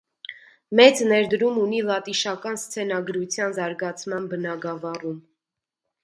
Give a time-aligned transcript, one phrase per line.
[0.77, 5.21] Մեծ ներդրում ունի լատիշական սցենագրության զարգացման բնագավառում։